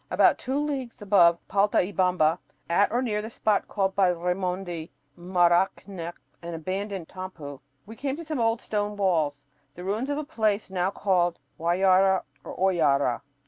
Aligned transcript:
About 0.09 0.39
two 0.39 0.57
leagues 0.57 0.99
above 1.03 1.37
Paltaybamba, 1.47 2.39
at 2.67 2.91
or 2.91 3.03
near 3.03 3.21
the 3.21 3.29
spot 3.29 3.67
called 3.67 3.95
by 3.95 4.09
Raimondi 4.11 4.89
"Maracnyoc," 5.15 6.13
an 6.41 6.55
"abandoned 6.55 7.07
tampu," 7.07 7.59
we 7.85 7.95
came 7.95 8.15
to 8.15 8.23
some 8.25 8.39
old 8.39 8.61
stone 8.61 8.97
walls, 8.97 9.45
the 9.75 9.83
ruins 9.83 10.09
of 10.09 10.17
a 10.17 10.23
place 10.23 10.71
now 10.71 10.89
called 10.89 11.37
Huayara 11.59 12.23
or 12.43 12.55
"Hoyara." 12.57 13.21